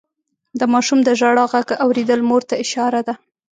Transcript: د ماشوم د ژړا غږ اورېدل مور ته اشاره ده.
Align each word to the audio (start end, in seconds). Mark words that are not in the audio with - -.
د 0.59 0.61
ماشوم 0.73 0.99
د 1.03 1.09
ژړا 1.19 1.45
غږ 1.53 1.67
اورېدل 1.83 2.19
مور 2.29 2.41
ته 2.49 2.55
اشاره 2.63 2.99
ده. 3.07 3.13